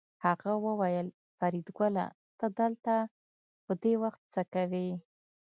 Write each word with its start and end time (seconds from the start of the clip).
هغه 0.25 0.51
وویل 0.65 1.07
فریدګله 1.37 2.05
ته 2.39 2.47
دلته 2.59 2.93
په 3.65 3.73
دې 3.81 3.93
وخت 4.03 4.21
څه 4.33 4.41
کوې 4.53 4.89